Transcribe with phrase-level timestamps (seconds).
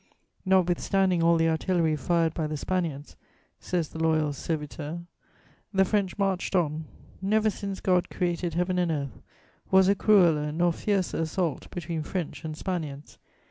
[0.47, 3.15] "'Notwithstanding all the artillery fired by the Spaniards,'
[3.59, 5.05] says the Loyal Serviteur,
[5.73, 6.85] 'the French marched on;
[7.21, 9.21] never since God created Heaven and earth
[9.69, 13.19] was a crueller nor fiercer assault between French and Spaniards.